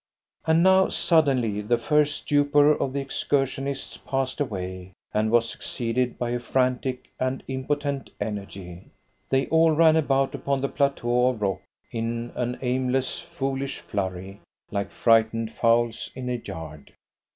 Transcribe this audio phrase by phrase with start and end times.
[0.47, 6.31] And now suddenly the first stupor of the excursionists passed away, and was succeeded by
[6.31, 8.89] a frantic and impotent energy.
[9.29, 11.61] They all ran about upon the plateau of rock
[11.91, 14.41] in an aimless, foolish flurry,
[14.71, 16.93] like frightened fowls in a yard.